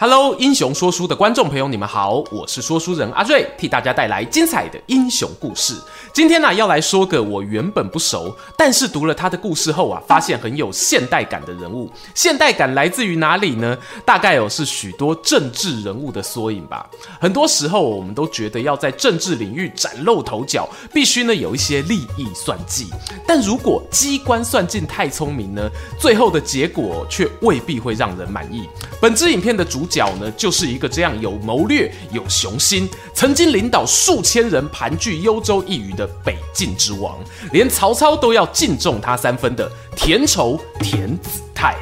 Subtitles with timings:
[0.00, 5.74] Hello，英雄说书的观众朋友，你们好，我是说书人阿瑞，替大家带来精彩的英雄故事。
[6.12, 11.90] 今天呢、要来说个我原本不熟，但是读了他的故事后啊，发现很有现代感的人物。
[12.14, 13.76] 现代感来自于哪里呢？
[14.04, 16.88] 大概哦是许多政治人物的缩影吧。
[17.20, 22.86] 很多时候，我们都觉得要在政治领域崭露头角，必须呢有一些利益算计。
[23.26, 25.68] 但如果机关算尽太聪明呢，
[25.98, 28.68] 最后的结果却未必会让人满意。
[29.00, 37.18] 本支影片的主角呢，就是一个这样有谋略、有雄心，曾经领导数千人盘踞幽州一隅的北境之王，
[37.52, 41.74] 连曹操都要敬重他三分的田畴田子泰。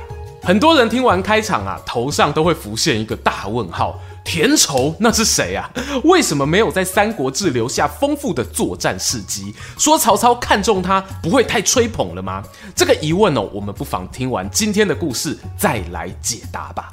[0.43, 5.69] 很多人听完开场啊，头上都会浮现一个大问号：田畴那是谁啊？
[6.05, 9.53] 为什么没有在《三国志》留下丰富的作战事迹？
[9.77, 12.45] 说曹操看中他，不会太吹捧了吗？
[12.77, 16.93] 这个疑问哦，我们不妨听完今天的故事再来解答吧。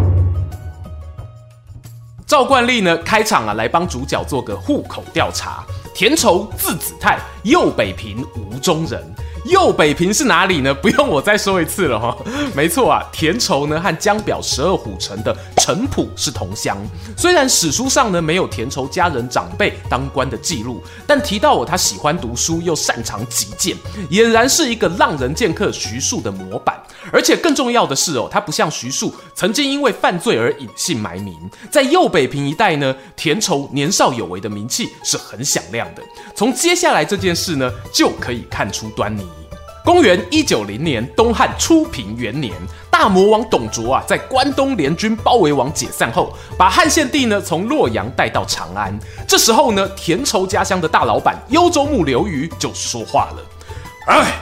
[2.31, 5.65] 赵冠利呢，开场啊，来帮主角做个户口调查。
[5.93, 9.03] 田畴字子泰，右北平吴中人。
[9.45, 10.73] 右北平是哪里呢？
[10.73, 12.15] 不用我再说一次了哈。
[12.55, 16.77] 没错啊，田畴呢和江表十二虎城的程普是同乡。
[17.17, 23.75] 虽然史书上呢没有田畴家人长辈当官的记录，但提到我他喜欢读书又擅长击剑，
[24.09, 26.79] 俨然是一个浪人剑客徐庶的模板。
[27.11, 31.35] 而且更重要的是哦，他不像徐庶曾经因为犯罪而隐姓埋名，
[31.71, 36.03] 在右北平一带呢，田畴年少有为的名气是很响亮的。
[36.35, 39.27] 从接下来这件事呢，就可以看出端倪。
[39.83, 42.53] 公元一九零年，东汉初平元年，
[42.91, 48.97] 大魔王董卓啊，在关东联军包围网解散后，把汉献帝呢从洛阳带到长安。
[49.27, 53.43] 这时候呢，田畴家乡的大老板幽州牧刘虞就说话了
[54.05, 54.33] ：“哎，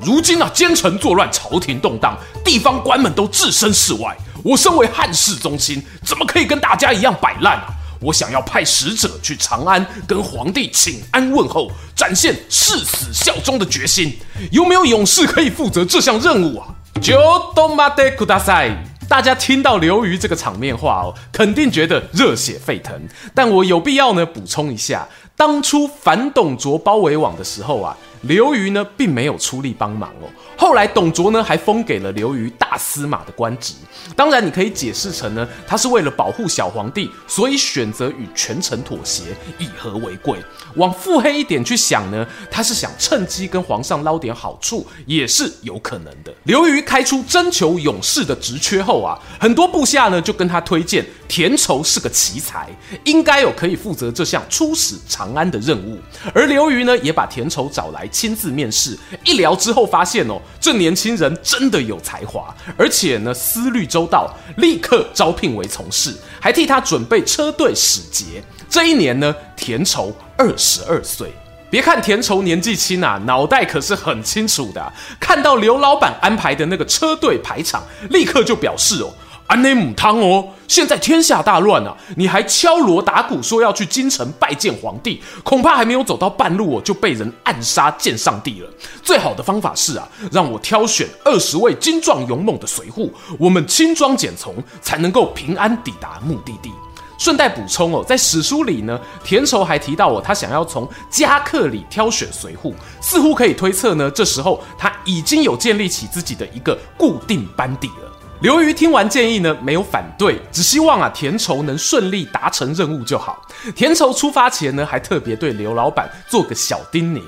[0.00, 4.16] 如今啊，奸臣作乱，朝廷动荡，地方官们都置身事外。
[4.42, 7.68] 我身为汉室宗亲，怎么可以跟大家一样摆烂啊？”
[8.00, 14.16] 我想要派使者去长安跟皇帝请安问候，展现誓死效忠的决心。
[14.52, 16.68] 有没有勇士可以负责这项任务啊？
[17.00, 17.18] 就
[17.54, 18.84] 都马得库大赛。
[19.08, 22.94] 大家听到刘瑜这个场面话哦，肯定觉得热血沸腾。
[23.34, 30.28] 但我有必要呢补充一下，当初反董卓包围网的时候啊，刘虞呢并没有出力帮忙哦。
[30.56, 33.74] 后来董卓呢还封给了刘虞大司马的官职，
[34.16, 40.38] 当然你可以解释成呢，他是为了保护小皇帝，所以选择与权臣妥协，以和为贵。
[40.74, 46.34] 往腹黑一点去想呢，他是想趁机跟皇上捞点好处，也是有可能的。
[46.44, 52.68] 刘虞开出征求勇士的职缺后啊，很多部下呢就跟他推荐田畴是个奇才，
[53.04, 55.98] 应该有可以负责这项出使长安的任务。
[56.34, 60.40] 而刘虞呢也把田畴找来亲自面试，一聊之后发现哦。
[60.60, 68.42] 这年轻人真的有才华，而且呢思虑周到，立刻招聘为从事，还替他准备车队使节。
[68.68, 71.32] 这一年呢，田畴二十二岁。
[71.70, 74.92] 别看田畴年纪轻啊，脑袋可是很清楚的。
[75.20, 79.12] 看到刘老板安排的那个车队排场，立刻就表示哦。
[79.48, 80.46] 安内母汤哦！
[80.68, 88.68] 现在天下大乱啊，你还敲锣打鼓说要去京城拜见皇帝，恐怕还没有走到半路哦，就被人暗杀见上帝了。
[89.02, 96.70] 最好的方法是啊，让我挑选二十位精壮勇猛的随扈，我们轻装简从，才能够平安抵达目的地。
[97.18, 108.07] 顺带补充哦，在史书里呢，田畴还提到哦，他想要从家客里挑选随扈，似乎可以推测呢，这时候他已经有建立起自己的一个固定班底了。
[108.40, 113.44] 刘瑜听完建议呢，没有反对，只希望啊田畴能顺利达成任务就好。
[113.74, 117.20] 田畴出发前呢，还特别对刘老板做个小叮咛：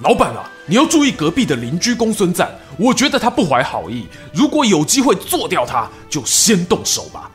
[0.00, 2.46] 老板啊，你要注意隔壁的邻居公孙瓒，
[2.76, 7.30] 我觉得他不怀好意，如果有机会做掉他，就先动手吧。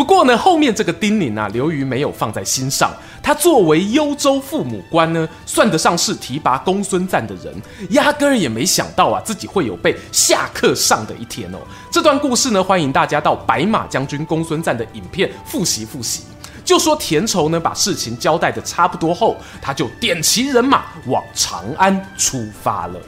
[0.00, 2.90] 不过呢，后面这个叮咛啊，刘瑜没有放在心上。
[3.22, 7.54] 他作为幽州父母官呢，算得上是提拔公孙瓒的人，
[7.90, 11.58] 压根儿也没想到啊，自己会有被下课上的一天哦。
[11.92, 16.22] 这段故事呢，欢迎大家到白马将军公孙瓒的影片复习复习。
[16.64, 22.98] 就说田畴呢，把事情交代的差不多后，他就点齐人马往长安出发了。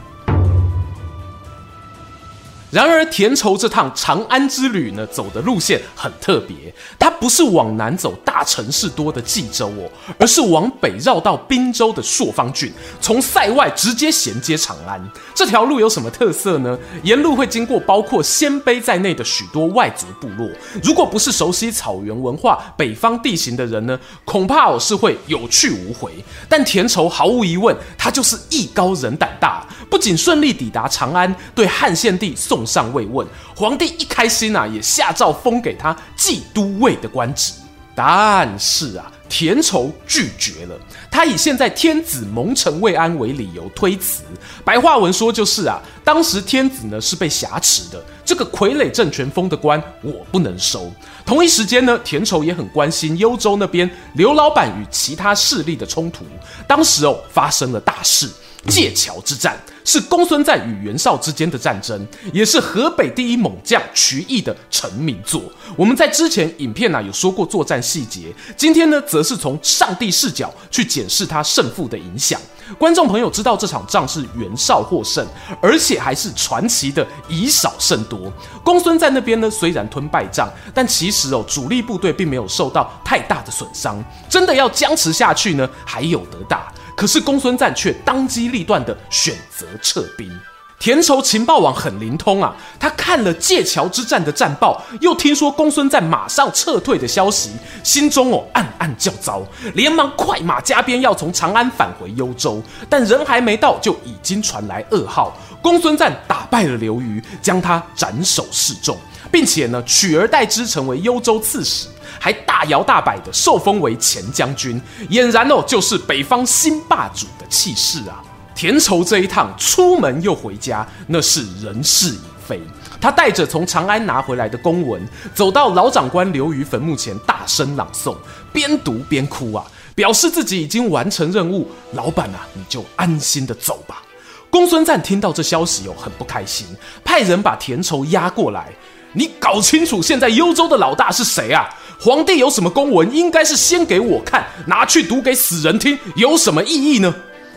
[2.72, 6.74] 然而，田畴这趟长安之旅呢，走的路线很特别。
[6.98, 9.88] 他不是往南走大城市多的冀州哦，
[10.18, 15.00] 而是往北绕到滨州的朔方郡，从塞外直接衔接长安。
[15.32, 16.76] 这条路有什么特色呢？
[17.04, 20.50] 沿路会经过包括鲜卑在内的许多外族部落。
[20.82, 26.12] 如果不是熟悉草原文化、北方地形的人呢，恐怕我是会有去无回。
[26.48, 37.52] 但田畴毫无疑问，他就是艺高人胆大，不仅顺利抵达长安，对汉献帝送上慰问，皇帝一开心啊，也下诏封给他冀都尉的官职。
[37.94, 40.74] 但是啊，田畴拒绝了，
[41.10, 44.22] 他以现在天子蒙尘未安为理由推辞。
[44.64, 50.90] 白话文说就是啊，当时天子呢是被挟持的，这个傀儡政权封的官我不能收。
[51.26, 56.24] 同一时间呢，田畴也很关心幽州那边刘老板与其他势力的冲突。
[56.66, 58.26] 当时哦，发生了大事。
[58.68, 65.42] 界桥之战是公孙瓒与袁绍之间的战争，也是河北第一猛将瞿义的成名作。
[65.76, 72.40] 我们在之前影片啊有说过作战细节，今天呢则是从上帝视角去检视他胜负的影响。
[72.78, 75.26] 观众朋友知道这场仗是袁绍获胜，
[75.60, 78.32] 而且还是传奇的以少胜多。
[78.62, 86.71] 公孙瓒那边呢虽然吞败仗，但其实哦主力部队并没有受到太大的损伤，真的要僵持下去呢还有得打。
[86.96, 90.30] 可是公孙瓒却当机立断地选择撤兵。
[90.78, 97.52] 田畴情报网很灵通啊，他看了界桥之战的战报，又听说公孙瓒马上撤退的消息，
[97.84, 102.60] 心中哦暗暗叫糟，连忙快马加鞭要从长安返回幽州。
[102.90, 108.98] 但人还没到，就已经传来噩耗：公孙瓒打败了刘虞，将他斩首示众，
[109.32, 111.88] 并且呢取而代之成为幽州刺史。
[112.20, 114.80] 还大摇大摆的受封为前将军，
[115.10, 118.22] 俨然哦就是北方新霸主的气势啊！
[118.54, 122.60] 田畴这一趟出门又回家，那是人事已非。
[123.00, 125.02] 他带着从长安拿回来的公文，
[125.34, 128.14] 走到老长官刘虞坟墓前，大声朗诵，
[128.52, 129.64] 边读边哭啊，
[129.96, 131.68] 表示自己已经完成任务。
[131.94, 134.00] 老板啊，你就安心的走吧。
[134.48, 136.68] 公孙瓒听到这消息哦，很不开心，
[137.02, 138.68] 派人把田畴押过来。
[139.14, 141.68] 你搞清楚，现在幽州的老大是谁啊？
[142.00, 147.14] 皇帝有什么公文，应该是先给我看，拿去读给死人听，有什么意义呢？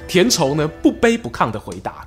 [0.08, 2.06] 田畴呢，不卑不亢地回答：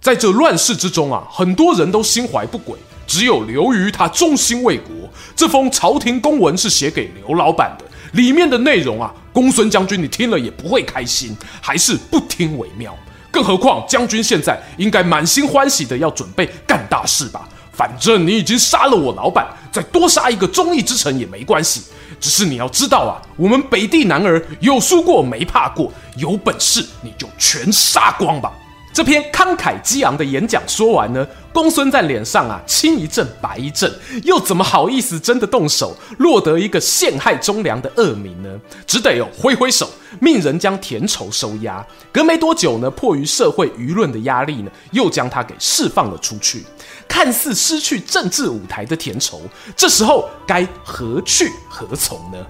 [0.00, 4.94] 在这乱世之中啊，很多人都心怀不轨，只有刘虞他忠心为国。
[5.34, 12.94] 这封朝廷公文是写给刘老板的，里面的内容啊，公孙将军你听了也不会开心，还是不听为妙。
[13.30, 17.48] 更何况将军现在应该满心欢喜的要准备干大事吧。
[17.78, 21.84] 反正你已经杀了我老板，再多杀一个忠义之臣也没关系。
[22.18, 28.52] 只是你要知道啊，我们北地男儿有输过没怕过，有本事你就全杀光吧。
[28.98, 33.88] 这篇慷慨激昂的演讲说完呢，公孙瓒脸上啊青一阵白一阵，
[34.24, 38.48] 又怎么好意思真的动手，落得一个陷害忠良的恶名呢？
[38.88, 39.88] 只得哦挥挥手，
[40.18, 41.86] 命人将田畴收押。
[42.10, 46.64] 隔没多久呢，迫于社会舆论的压力呢，又将他给释放了出去。
[47.06, 49.42] 看似失去政治舞台的田畴，
[49.76, 52.44] 这时候该何去何从呢？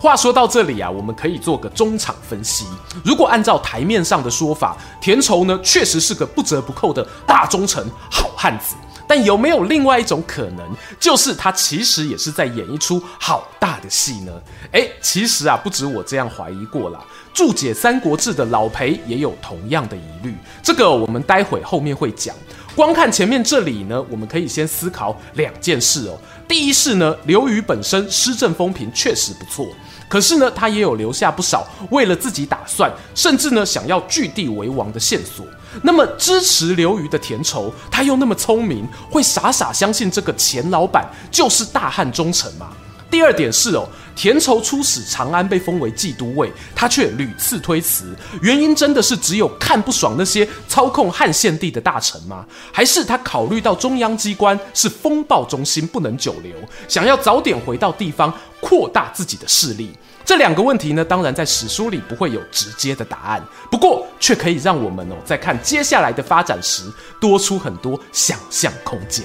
[0.00, 2.64] 话说到这里啊，我们可以做个中场分析。
[3.04, 8.74] 如果按照台面上的说法，田畴呢确实是个不折不扣的大忠臣、好汉子。
[9.06, 10.66] 但有没有另外一种可能，
[10.98, 14.32] 就是他其实也是在演一出好大的戏呢？
[14.72, 17.00] 诶，其实啊，不止我这样怀疑过啦。
[17.34, 20.34] 注解《三国志》的老裴也有同样的疑虑。
[20.62, 22.34] 这个我们待会后面会讲。
[22.76, 26.16] 光看前面这里呢，我们可以先思考两件事哦。
[26.50, 29.68] 第一是呢，刘虞本身施政风评确实不错。
[30.08, 35.46] 可是呢，他也有留下不少为了自己打算，甚至呢想要据地为王的线索。
[35.80, 42.72] 那么支持刘瑜的田畴，他又那么聪明，会傻傻相信这个钱老板就是大汉忠臣吗？
[43.08, 43.88] 第二点是哦，
[44.20, 52.44] 田畴出使长安被封为骑都尉，他却屡次推辞，原因真的是只有看不爽那些操控汉献帝的大臣吗？
[52.70, 56.54] 还是他考虑到中央机关是风暴中心，不能久留，
[56.86, 59.90] 想要早点回到地方，扩大自己的势力？
[60.22, 66.82] 这两个问题呢，当然在史书里不会有直接的答案，不过却可以让我们哦，在看接下来的发展时，
[67.18, 69.24] 多出很多想象空间。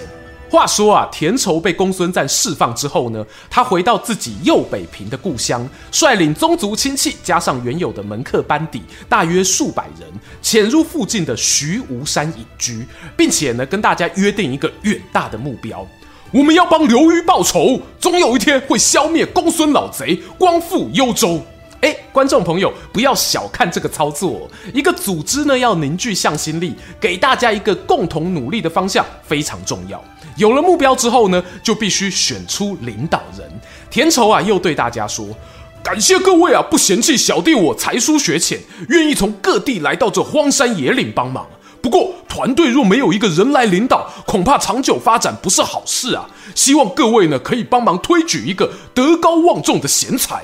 [0.55, 10.09] 话说啊，田畴被公孙瓒释放之后呢，他回到自己右北平的故乡，率领宗族亲戚加上原有的门客班底，大约数百人，
[10.41, 15.85] 潜入附近的徐无山隐居，并且呢，跟大家约定一个远大的目标：
[16.31, 21.41] 我们要帮刘虞报仇，总有一天会消灭公孙老贼，光复幽州。
[21.81, 30.01] 哎，观众朋友，不要小看这个操作，一个组织呢，要凝聚向心力，给大家一个共同努力的方向，非常重要。
[30.35, 33.49] 有了目标之后呢，就必须选出领导人。
[33.89, 35.27] 田畴啊，又对大家说
[35.81, 41.45] ：“感谢各位啊，不嫌弃小弟我才疏学浅，愿意从各地来到这荒山野岭帮忙。
[41.81, 46.25] 不过，团队若没有一个人来领导，恐怕长久发展不是好事啊。
[46.53, 50.43] 希望各位呢，可以帮忙推举一个德高望重的贤才。”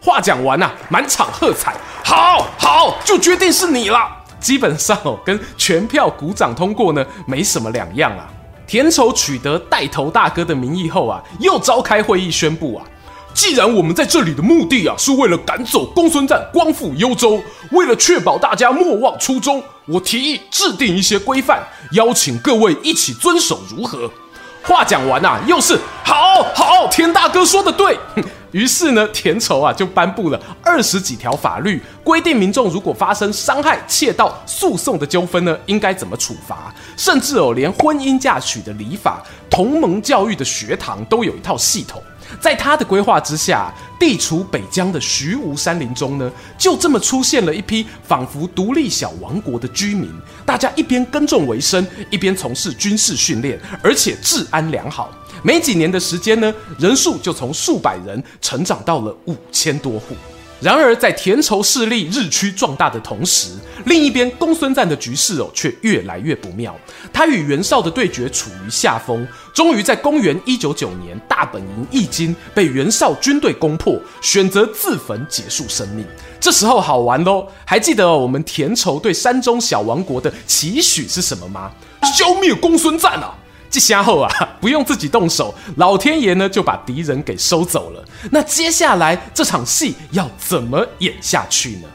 [0.00, 4.08] 话讲完啊，满场喝彩，好好，就决定是你了。
[4.40, 8.30] 基本上哦，跟全票鼓掌通过呢，没什么两样啊。
[8.68, 12.84] 田畴取得带头大哥的名义后啊，又召开会议宣布啊，
[13.32, 24.10] 既然我们在这里的目的啊，是为了赶走公孙瓒，光复幽州，为了确保大家莫忘初衷，我提议制定一些规范，邀请各位一起遵守，如何？
[24.62, 27.98] 话讲完啊，又是好好，田大哥说的对。
[28.52, 42.02] 于是呢，田畴啊就颁布了二十几条法律，规定民众如果发生伤害、窃盗、诉讼的纠纷呢，应该怎么处罚，甚至哦，连婚姻嫁娶的礼法、同盟教育的学堂都有一套系统。
[42.40, 50.10] 在他的规划之下，地处北疆的徐无山林中呢，就这么出现了一批仿佛独立小王国的居民。
[50.44, 55.10] 大家一边耕种为生，一边从事军事训练，而且治安良好。
[55.42, 60.16] 没几年的时间呢，人数就从数百人成长到了五千多户。
[60.60, 63.50] 然而，在田畴势力日趋壮大的同时，
[63.84, 66.76] 另一边公孙瓒的局势哦却越来越不妙。
[67.12, 76.04] 他与袁绍的对决处于下风，终于在公元一九九年，大本营易京被袁绍军队攻破，选择自焚结束生命。
[76.40, 81.70] 这时候好玩喽，还记得，我们田畴对山中小王国的期许是什么吗？
[82.02, 83.37] 消灭公孙瓒啊！
[83.70, 88.04] 这下后啊， 不用自己动手，老天爷呢就把敌人给收走了。
[88.30, 91.88] 那接下来这场戏要怎么演下去呢？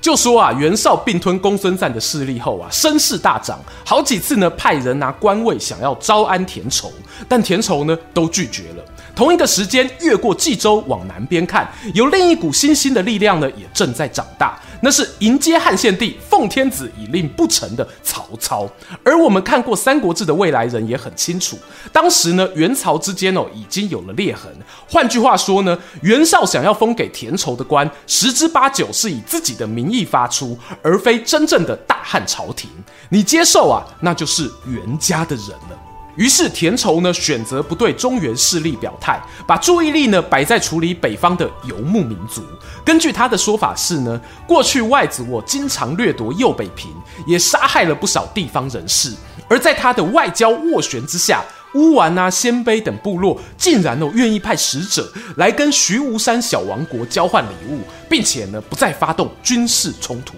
[0.00, 6.92] 就说啊，袁绍并吞公孙瓒的势力后啊，声势大涨，好几次呢派人拿官位想要招安田畴，
[7.28, 8.84] 但田畴呢都拒绝了。
[9.14, 14.58] 同一个时间，越过冀州往南边看，有另一股新兴的力量呢，也正在长大。
[14.84, 18.68] 那是迎接汉献帝、奉天子以令不臣的曹操。
[19.04, 21.56] 而我们看过《三国志》的未来人也很清楚，
[21.92, 24.50] 当时呢，袁曹之间哦已经有了裂痕。
[24.88, 32.68] 换句话说呢，袁绍想要封给田畴的官，十之八九是以自己的名义发出，而非真正的大汉朝廷。
[33.10, 35.91] 你接受啊，那就是袁家的人了。
[36.16, 42.42] 于是田畴呢选择不对中原势力表态，把注意力呢摆在处理北方的游牧民族。
[42.84, 46.90] 根据他的说法是呢，过去外族我经常掠夺右北平，
[47.26, 49.12] 也杀害了不少地方人士。
[49.48, 51.42] 而在他的外交斡旋之下，
[51.74, 60.34] 乌丸啊、鲜卑等部落竟然哦愿意派使者来跟徐无山小王国交换礼物，并且呢不再发动军事冲突。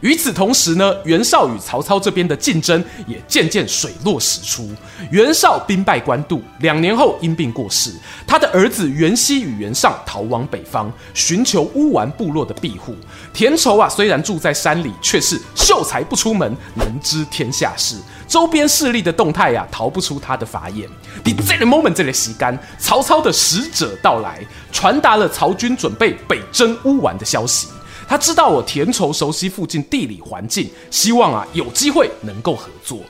[0.00, 4.70] 与此同时呢，袁绍与曹操这边的竞争也渐渐水落石出。
[5.10, 7.92] 袁绍兵败官渡，两年后因病过世。
[8.26, 12.94] 他的儿子袁熙与袁尚逃往北方，寻求乌丸部落的庇护。
[13.32, 17.96] 田畴啊，虽然住在山里，却是秀才不出门，能知天下事。
[18.28, 20.88] 周边势力的动态呀、啊，逃不出他的法眼。
[21.24, 24.38] 你这 moment 这里洗干，曹操的使者到来，
[24.70, 27.66] 传达了曹军准备北征乌丸的消息。
[28.08, 33.00] 他知道我田畴熟悉附近地理环境，希望啊有机会能够合作。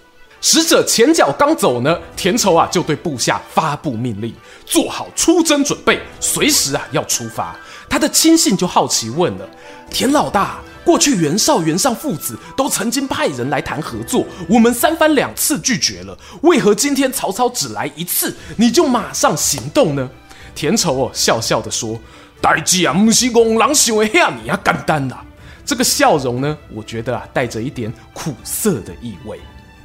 [0.40, 4.34] 使者前脚刚走呢，田畴啊就对部下发布命令，
[4.66, 7.56] 做好出征准备，随时啊要出发。
[7.88, 9.48] 他的亲信就好奇问了：
[9.88, 20.10] 田老大，过去袁绍、袁尚父子都曾经派人来谈合作，我们三番两次拒绝了，为何今天曹操只来一次，你就马上行动呢？
[20.56, 21.96] 田畴哦笑笑的说。
[22.40, 25.18] 代志啊，不是戆人想的遐尔啊简单呐。
[25.64, 29.38] 这个笑容呢，我觉得啊，带着一点苦涩的意味。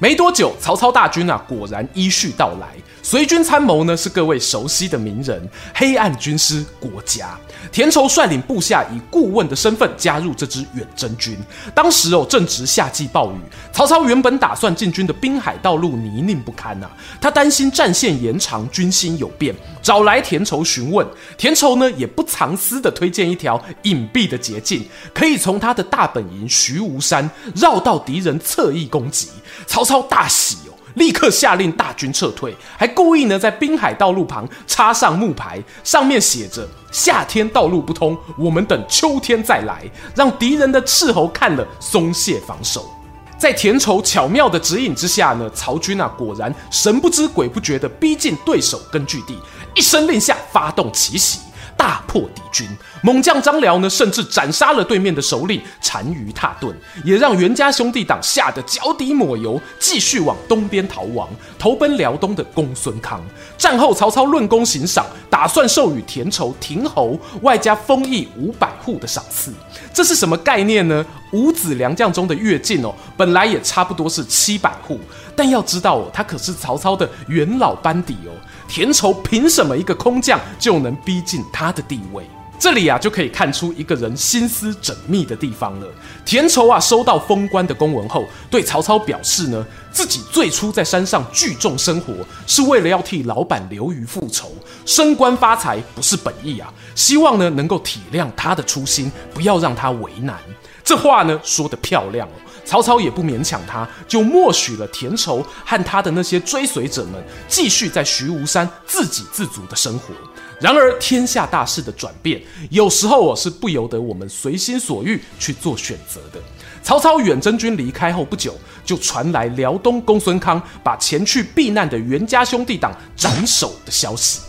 [0.04, 2.68] 没多久，曹操大军啊果然依序到来。
[3.02, 5.42] 随军参谋呢是各位熟悉的名人，
[5.74, 7.38] 黑暗军师郭嘉。
[7.72, 11.38] 田畴率领部下以顾问的身份加入这支远征军。
[11.74, 13.36] 当时哦正值夏季暴雨，
[13.72, 16.92] 曹操原本打算进军的滨海道路泥泞不堪呐、啊，
[17.22, 21.08] 他担心战线延长，军心有变，找来田畴询问。
[21.38, 29.30] 田畴呢也不藏私的推荐一条隐蔽的捷径，可以从他的大本营徐无山绕到敌人侧翼攻击。
[29.68, 30.74] 曹操大喜哦。
[30.96, 39.84] 立刻下令大军撤退，还故意呢在滨海道路旁插上木牌，上面写着“夏天道路不通，我们等秋天再来”，
[40.16, 42.94] 让敌人的斥候看了松懈防守。
[43.40, 49.36] 在田畴巧妙的指引之下呢，曹军啊果然神不知鬼不觉地逼近对手根据地，
[49.74, 51.40] 一声令下，发动奇袭。
[51.84, 52.66] 大破敌军，
[53.02, 56.74] 猛将张辽呢，甚至斩杀了对面的首领单于踏顿，
[57.04, 61.28] 也让袁家兄弟党吓得脚底抹油，继续往东边逃亡，
[61.60, 63.22] 投奔辽东的公孙康。
[63.58, 69.54] 战后，曹操论功行赏，打算授予田畴亭侯，外加封邑五百户的赏赐。
[69.94, 71.06] 这是什么概念呢？
[71.34, 75.02] 五子良将中的乐进哦，本来也差不多是七百户，
[75.36, 78.32] 但要知道哦，他可是曹操的元老班底哦。
[78.68, 82.24] 田畴凭什么一个空降就能逼近他的地位？
[82.60, 85.88] 这里啊就可以看出一个人心思缜密的地方了。
[86.24, 92.14] 田畴啊收到封官的公文后，对曹操表示呢，自己最初在山上聚众生活，
[92.48, 94.50] 是为了要替老板刘虞复仇，
[94.86, 96.72] 升官发财不是本意啊。
[96.96, 100.40] 希望呢能够体谅他的初心，不要让他为难。
[100.86, 102.32] 这话呢说得漂亮哦。
[102.66, 110.14] 曹操也不勉强他，就默许了田畴和他的那些追随者们继续在徐无山自给自足的生活。
[110.62, 116.40] 然而，天下大势的转变，有时候我是不由得我们随心所欲去做选择的。
[116.82, 118.56] 曹操远征军离开后不久，
[118.86, 124.40] 就传来辽东公孙康把前去避难的袁家兄弟党斩首的消息。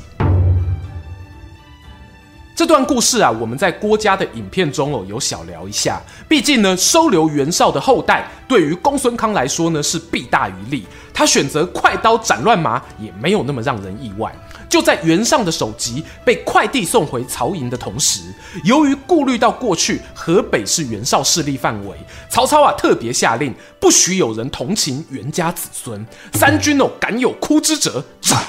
[2.55, 6.01] 这段故事啊，我们在郭嘉的影片中哦有小聊一下。
[6.29, 10.87] 毕竟呢，收留袁绍的后代，对于公孙康来说呢是弊大于利。
[11.13, 14.33] 他选择快刀斩乱麻，也没有那么让人意外。
[14.69, 18.21] 就在袁尚的首级被快递送回曹营的同时，
[18.63, 21.97] 由于顾虑到过去河北是袁绍势力范围，
[22.29, 28.41] 曹操啊特别下令，不许有人同情袁家子孙，三军哦敢有哭之者斩。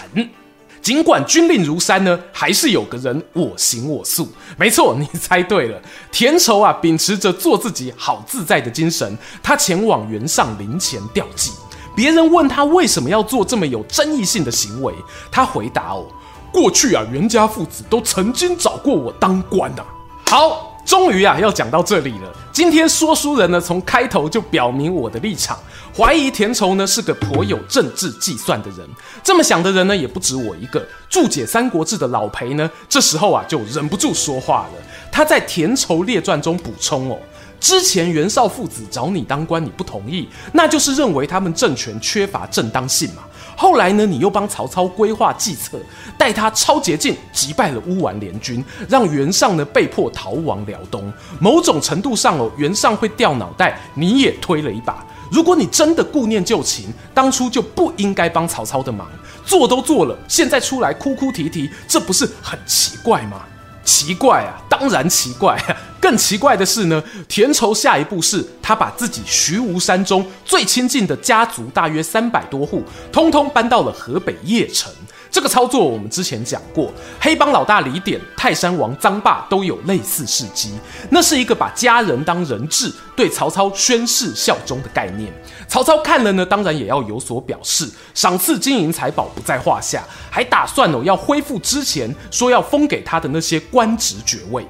[0.85, 4.31] 尽管军令如山呢，还是有个人我行我素。
[4.55, 11.49] 没错，你猜对了，田畴啊，秉持着做自己好自在的精神，他前往袁尚陵前吊祭。
[11.95, 14.93] 别人问他为什么要做这么有争议性的行为，
[15.31, 16.05] 他回答哦：
[16.53, 19.89] 过去啊，袁家父子都曾经找过我当官呐、啊。
[20.29, 20.74] 好。
[20.85, 22.31] 终于啊，要讲到这里了。
[22.53, 25.57] 今天说书人呢，从开头就表明我的立场，
[25.97, 28.87] 怀疑田畴呢是个颇有政治计算的人。
[29.23, 30.85] 这么想的人呢，也不止我一个。
[31.09, 34.83] 注解《三国志》的老裴呢，这时候啊就忍不住说话了。
[35.11, 37.17] 他在《田畴列传》中补充哦，
[37.59, 43.23] 之前袁绍父子找你当官，你不同意，那就是认为他们政权缺乏正当性嘛。
[43.55, 45.79] 后来呢，你又帮曹操规划计策，
[46.17, 51.11] 带他超捷径击败了乌丸联军，让袁尚呢被迫逃亡辽东。
[51.39, 55.05] 某种程度上哦，袁尚会掉脑袋，你也推了一把。
[55.31, 59.07] 如果你真的顾念旧情，当初就不应该帮曹操的忙，
[59.45, 63.41] 做都做了，现在出来哭哭啼啼，这不是很奇怪吗？
[63.83, 65.74] 奇怪啊，当然奇怪啊！
[66.05, 74.93] 更奇怪的是呢，田畴下一步是他把自己徐无山中最亲近的家族，大约三百多户，通通搬到了河北邺城。
[75.31, 80.73] 这个操作我们之前讲过，黑帮老大李典、泰山王臧霸都有类似事迹。
[81.09, 85.33] 那是一个把家人当人质，对曹操宣誓效忠的概念。
[85.67, 94.63] 曹操看了呢，当然也要有所表示，赏赐金银财宝不在话下，还打算哦要恢复之前说要封给他的那些官职爵位。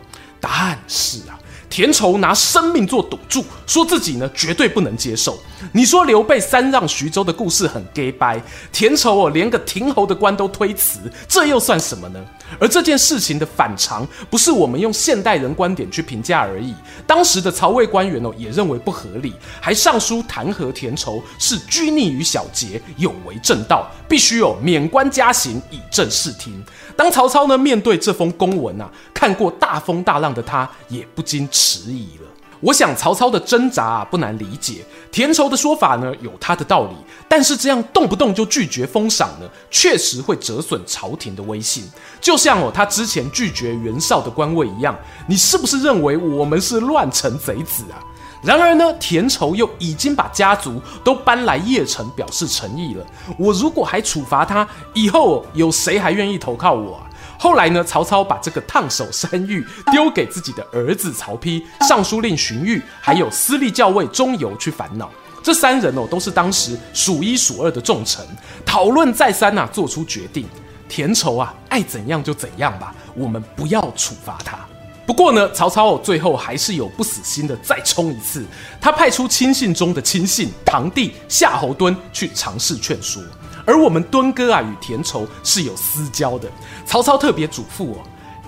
[0.47, 1.39] 但是啊。
[1.67, 5.37] 田畴拿生命做赌注，说自己呢绝对不能接受。
[5.73, 12.23] 你说刘备三让徐州的故事很 gay 掰，田畴哦连个亭侯的官都推辞，这又算什么呢？
[12.59, 16.73] 而这件事情的反常，不是我们用现代人观点去评价而已。
[17.05, 26.63] 当时的曹魏官员哦也认为不合理，还上书弹劾田畴是拘泥于小节，有违正道，必须有免官加刑以正视听。
[26.95, 32.24] 当曹操呢面对这封公文啊，看过大风大浪的他也不禁迟疑了。
[32.65, 36.95] 我想曹操的挣扎啊不难理解，田畴的说法呢有他的道理，
[37.29, 41.83] 但是这样动不动就拒绝封赏呢，确实会折损朝廷的威信。
[42.19, 44.97] 就像哦他之前拒绝袁绍的官位一样，
[45.27, 48.01] 你是不是认为我们是乱臣贼子啊？
[48.41, 53.05] 然而呢，田畴又已经把家族都搬来邺城表示诚意了。
[53.37, 57.09] 我如果还处罚他，以后有谁还愿意投靠我啊？
[57.37, 65.11] 后来呢，曹操把这个烫手山芋丢给自己的儿子曹丕、尚书令荀彧，还有司隶校尉钟繇去烦恼。
[65.43, 68.25] 这三人哦，都是当时数一数二的重臣，
[68.65, 70.47] 讨论再三呐、啊，做出决定：
[70.89, 74.57] 田畴啊，爱怎样就怎样吧，我们不要处罚他。
[75.05, 78.43] 不过呢，曹操最后还是有不死心的再冲一次。
[78.81, 83.21] 他派出亲信中的亲信堂弟夏侯惇去尝试劝说。
[83.65, 86.49] 而我们敦哥啊，与田畴是有私交的。
[86.85, 87.97] 曹操特别嘱咐哦，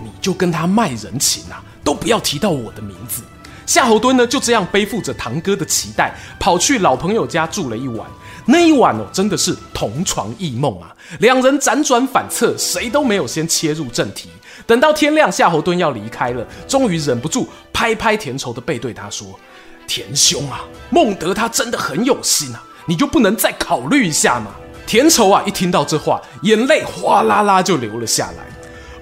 [0.02, 3.24] 你就跟他卖人情啊，都不要提到我的名字。
[3.66, 8.08] 夏侯惇呢，就这样背负着堂哥的期待，跑去老朋友家住了一晚。
[8.46, 10.96] 那一晚哦，真的是同床异梦啊！
[11.20, 14.30] 两人辗转反侧，谁都没有先切入正题。
[14.66, 19.38] 等到天亮，夏侯惇要离开了，终于忍不住拍拍田畴的背，对他说
[19.86, 24.52] ：“田兄啊，孟德他真的很有心啊，你就不能再考虑一下吗？”
[24.88, 28.48] 田畴啊，一听到这话，眼泪哗啦啦就流了下来。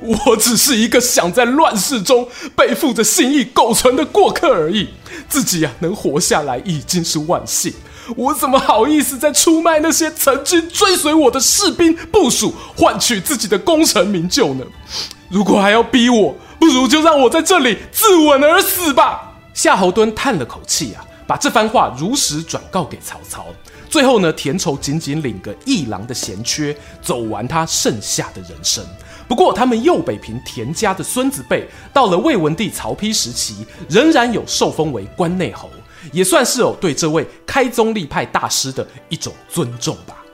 [0.02, 4.90] 我只是一个想在乱世中背负着信义苟存的过客而已，
[5.30, 7.74] 自己啊能活下来已经是万幸。
[8.16, 14.66] 我怎么好意思再出卖那些曾经追随我的士兵部署，换取自己的功成名就呢？
[15.30, 19.32] 如果还要逼我，不如就让我在这里自刎而死吧。
[19.54, 23.46] 夏侯惇叹了口气啊，把这番话如实转告给曹操。
[23.96, 28.86] 最后呢，田畴仅仅领个一郎的闲缺，走完他剩下的人生。
[29.26, 35.70] 不过，他们右北平田家的孙子辈，到了魏文帝曹丕时期，仍然有受封为关内侯，
[36.12, 40.25] 也算是有对这位开宗立派大师的一种尊重吧。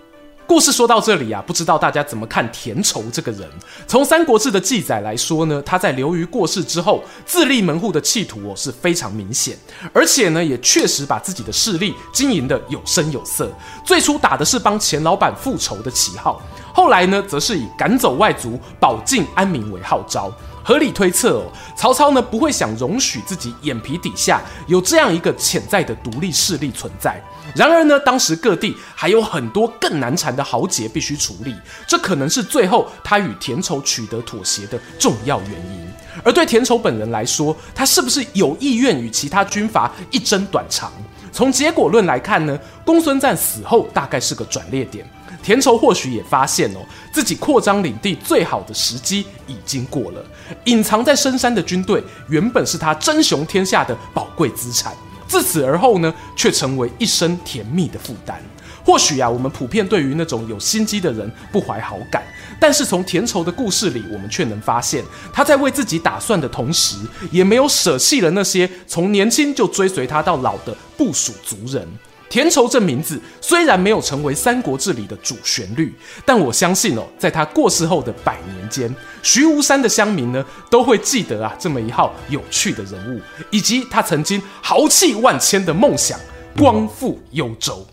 [0.52, 3.50] 故事说到这里啊，不知道大家怎么看田畴这个人？
[3.88, 9.58] 从《三国志》的记载来说呢，他在刘虞过世之后自立门户的企图哦是非常明显，
[9.94, 13.50] 而且呢也确实把自己的势力经营得有声有色。
[13.86, 16.42] 最初打的是帮钱老板复仇的旗号，
[16.74, 20.30] 后来呢则是以赶走外族、保境安民为号召。
[20.64, 21.46] 合理推测哦，
[21.78, 27.24] 曹操呢不会想容许自己眼皮底下有这样一个潜在的独立势力存在。
[27.56, 31.56] 然而呢，当时各地还有很多更难缠的豪杰必须处理，
[31.88, 35.88] 这可能是最后他与田畴取得妥协的重要原因。
[36.24, 40.92] 而对田畴本人来说，他是不是有意愿与其他军阀一争短长？
[41.34, 45.10] 从结果论来看呢，公孙瓒死后大概是个转捩点。
[45.42, 46.80] 田畴或许也发现哦，
[47.12, 50.24] 自己扩张领地最好的时机已经过了。
[50.66, 54.94] 隐藏在深山的军队原本是他争雄天下的宝贵资产，
[55.32, 58.38] 自此而后呢，却成为一生甜蜜的负担。
[58.84, 62.22] 或许啊，我们普遍对于那种有心机的人不怀好感，
[62.60, 66.98] 但是从田畴的故事里，我们却能发现，他在为自己打算的同时，
[67.32, 71.88] 也没有舍弃了那些从年轻就追随他到老的部属族人。
[72.32, 75.94] 田畴这名字虽然没有成为《三国志》里的主旋律，
[76.26, 86.18] 但我相信哦，在他过世后的百年间，徐无山的乡民呢都会记得啊这么一号有趣的人物，以及他曾经豪气万千的梦想——
[86.58, 87.86] 光复幽州。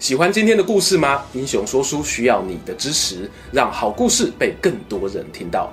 [0.00, 1.22] 喜欢今天的故事吗？
[1.32, 5.72] 英雄说书需要你的支持，让好故事被更多人听到。